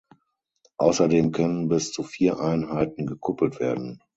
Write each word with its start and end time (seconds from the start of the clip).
Außerdem 0.79 1.31
können 1.31 1.67
bis 1.67 1.91
zu 1.91 2.01
vier 2.01 2.39
Einheiten 2.39 3.05
gekuppelt 3.05 3.59
werden. 3.59 4.01